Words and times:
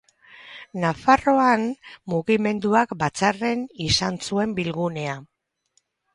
Nafarroan, 0.83 1.65
mugimenduak 2.13 2.97
Batzarren 3.05 3.63
izan 3.91 4.19
zuen 4.31 4.59
bilgunea. 4.63 5.17